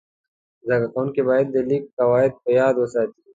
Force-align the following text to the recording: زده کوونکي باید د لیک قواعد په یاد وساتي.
زده 0.67 0.87
کوونکي 0.93 1.21
باید 1.29 1.47
د 1.51 1.57
لیک 1.69 1.83
قواعد 1.97 2.33
په 2.43 2.49
یاد 2.59 2.75
وساتي. 2.77 3.21